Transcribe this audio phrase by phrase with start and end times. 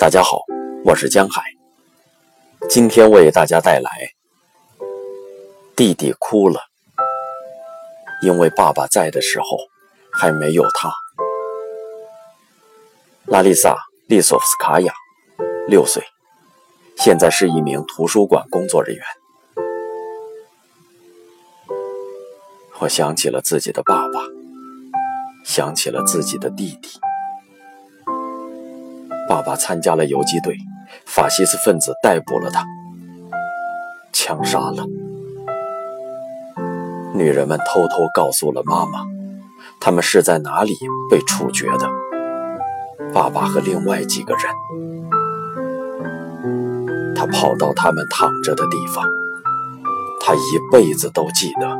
[0.00, 0.40] 大家好，
[0.82, 1.42] 我是江海。
[2.70, 3.90] 今天为大家带来
[5.76, 6.58] 弟弟哭了，
[8.22, 9.58] 因为爸爸在的时候
[10.10, 10.90] 还没有他。
[13.26, 13.74] 拉丽萨·
[14.08, 14.90] 利索夫斯卡娅，
[15.68, 16.02] 六岁，
[16.96, 19.04] 现在是一名图书馆工作人员。
[22.78, 24.20] 我想起了自己的爸爸，
[25.44, 26.88] 想起了自己的弟弟。
[29.30, 30.56] 爸爸参加了游击队，
[31.06, 32.64] 法西斯分子逮捕了他，
[34.12, 34.84] 枪杀了。
[37.14, 39.06] 女人们偷偷告诉了妈妈，
[39.78, 40.76] 他们是在哪里
[41.08, 41.88] 被处决的。
[43.14, 44.42] 爸爸和另外几个人，
[47.14, 49.04] 他跑到他们躺着的地方，
[50.20, 51.78] 他一辈子都记得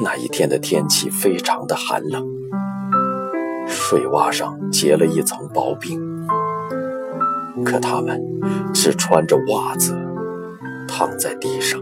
[0.00, 2.24] 那一天的天气非常的寒冷，
[3.92, 6.00] 水洼上结了一层薄冰。
[7.62, 8.18] 可他们
[8.72, 9.94] 只穿着袜子
[10.88, 11.78] 躺在地上。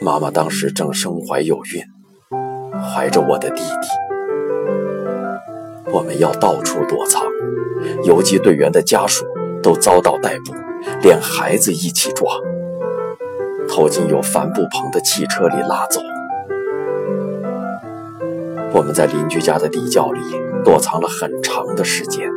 [0.00, 1.84] 妈妈当时正身怀有孕，
[2.82, 3.88] 怀着我的弟弟。
[5.92, 7.22] 我们要到处躲藏，
[8.04, 9.26] 游击队员的家属
[9.62, 10.54] 都遭到逮捕，
[11.02, 12.26] 连孩子一起抓，
[13.68, 16.00] 投进有帆布棚的汽车里拉走。
[18.76, 20.20] 我们在邻居家的地窖里
[20.62, 22.28] 躲藏了很长的时间。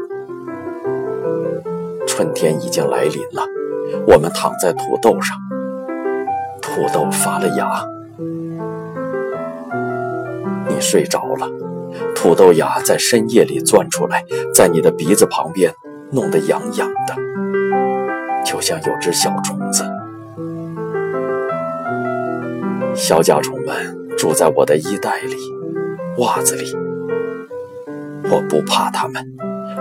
[2.08, 3.45] 春天已经来临了，
[4.08, 5.38] 我们躺在土豆上，
[6.62, 7.84] 土豆发了芽。
[10.70, 11.50] 你睡着了，
[12.16, 14.23] 土豆芽在深夜里钻出来，
[14.54, 15.73] 在你的鼻子旁边
[16.14, 17.16] 弄得痒痒的，
[18.45, 19.84] 就像有只小虫子。
[22.95, 25.36] 小甲虫们住在我的衣袋里、
[26.20, 26.76] 袜子里，
[28.30, 29.26] 我不怕他们，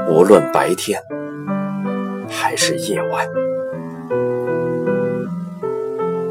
[0.09, 1.01] 无论白天。
[2.31, 3.27] 还是夜晚，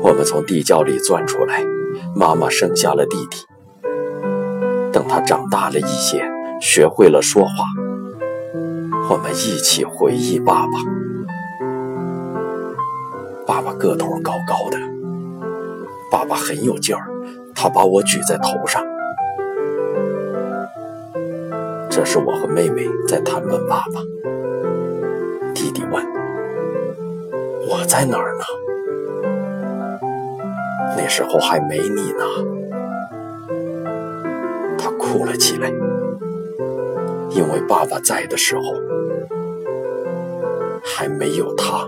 [0.01, 1.65] 我们从地窖里钻出来，
[2.15, 3.45] 妈妈生下了弟弟。
[4.93, 6.23] 等他长大了一些，
[6.61, 7.65] 学会了说话，
[9.09, 10.71] 我们一起回忆爸爸。
[13.45, 14.77] 爸爸个头高高的，
[16.11, 17.09] 爸爸很有劲儿，
[17.55, 18.81] 他把我举在头上。
[21.97, 23.99] 这是我和妹妹在谈论爸爸。
[25.55, 26.05] 弟弟问
[27.67, 28.43] ：“我在哪儿呢？”
[30.95, 32.23] 那时候还没你呢。
[34.77, 35.71] 他哭了起来，
[37.31, 38.61] 因为爸爸在的时候
[40.85, 41.87] 还没有他。